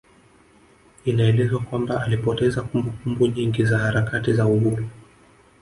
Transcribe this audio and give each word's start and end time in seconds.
Inaelezwa 1.05 1.59
kwamba 1.59 2.01
alipoteza 2.03 2.61
kumbukumbu 2.61 3.27
nyingi 3.27 3.65
za 3.65 3.77
harakati 3.79 4.33
za 4.33 4.45
Uhuru 4.45 4.85